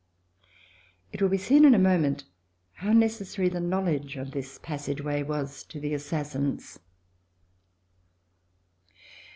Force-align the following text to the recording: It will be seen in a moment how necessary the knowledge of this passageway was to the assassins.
It 1.13 1.21
will 1.21 1.29
be 1.29 1.37
seen 1.37 1.63
in 1.63 1.75
a 1.75 1.77
moment 1.77 2.23
how 2.73 2.91
necessary 2.91 3.49
the 3.49 3.59
knowledge 3.59 4.15
of 4.17 4.31
this 4.31 4.57
passageway 4.57 5.21
was 5.21 5.63
to 5.65 5.79
the 5.79 5.93
assassins. 5.93 6.79